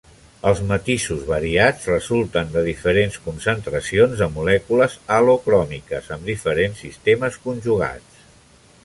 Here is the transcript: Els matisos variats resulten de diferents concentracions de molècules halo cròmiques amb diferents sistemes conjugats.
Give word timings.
Els 0.51 0.59
matisos 0.69 1.19
variats 1.31 1.83
resulten 1.89 2.49
de 2.55 2.63
diferents 2.67 3.19
concentracions 3.25 4.17
de 4.23 4.29
molècules 4.39 4.95
halo 5.17 5.37
cròmiques 5.45 6.09
amb 6.17 6.27
diferents 6.31 6.83
sistemes 6.87 7.39
conjugats. 7.45 8.25